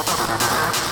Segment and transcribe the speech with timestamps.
[0.00, 0.89] なるほど。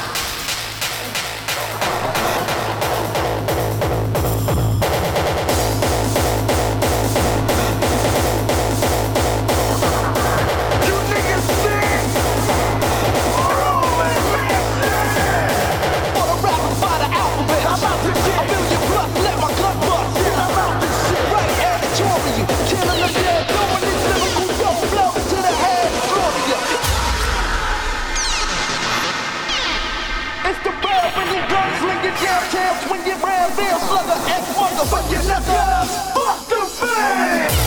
[30.49, 34.45] It's the bell when you gunsling your jam jam, when you round, there, slugger, and
[34.57, 35.91] motherfucking niggas.
[36.15, 37.58] Fuck the fans.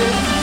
[0.00, 0.39] you.